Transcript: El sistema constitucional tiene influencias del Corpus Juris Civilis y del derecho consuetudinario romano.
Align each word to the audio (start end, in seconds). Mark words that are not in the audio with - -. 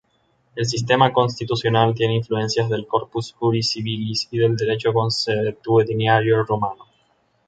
El 0.55 0.65
sistema 0.65 1.13
constitucional 1.13 1.93
tiene 1.93 2.15
influencias 2.15 2.67
del 2.71 2.87
Corpus 2.87 3.33
Juris 3.33 3.69
Civilis 3.69 4.27
y 4.31 4.39
del 4.39 4.55
derecho 4.57 4.91
consuetudinario 4.93 6.43
romano. 6.43 6.87